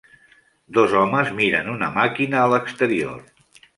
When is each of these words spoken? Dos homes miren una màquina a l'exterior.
Dos 0.77 0.95
homes 1.01 1.29
miren 1.41 1.69
una 1.75 1.91
màquina 1.99 2.41
a 2.45 2.47
l'exterior. 2.55 3.21